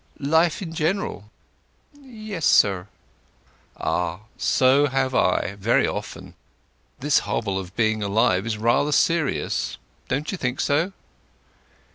[0.17, 1.29] "Life in general?"
[2.01, 2.87] "Yes, sir."
[3.79, 6.33] "Ah—so have I, very often.
[6.99, 9.77] This hobble of being alive is rather serious,
[10.07, 10.91] don't you think so?"